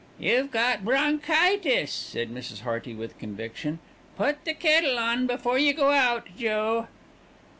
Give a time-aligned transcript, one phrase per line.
[0.17, 2.61] "You've got bronchitis," said Mrs.
[2.61, 3.77] Hearty with conviction.
[4.17, 6.87] "Put the kettle on before you go out, Joe."